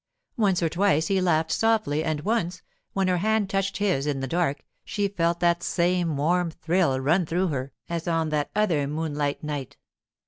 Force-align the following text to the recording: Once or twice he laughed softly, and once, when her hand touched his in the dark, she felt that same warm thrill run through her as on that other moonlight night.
Once 0.35 0.63
or 0.63 0.69
twice 0.69 1.09
he 1.09 1.21
laughed 1.21 1.51
softly, 1.51 2.03
and 2.03 2.21
once, 2.21 2.63
when 2.93 3.07
her 3.07 3.17
hand 3.17 3.47
touched 3.51 3.77
his 3.77 4.07
in 4.07 4.19
the 4.19 4.25
dark, 4.25 4.65
she 4.83 5.07
felt 5.07 5.39
that 5.39 5.61
same 5.61 6.17
warm 6.17 6.49
thrill 6.49 6.99
run 6.99 7.23
through 7.23 7.49
her 7.49 7.71
as 7.87 8.07
on 8.07 8.29
that 8.29 8.49
other 8.55 8.87
moonlight 8.87 9.43
night. 9.43 9.77